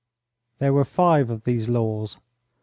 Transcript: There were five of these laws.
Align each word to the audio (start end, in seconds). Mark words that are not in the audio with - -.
There 0.57 0.73
were 0.73 0.83
five 0.83 1.29
of 1.29 1.43
these 1.43 1.69
laws. 1.69 2.17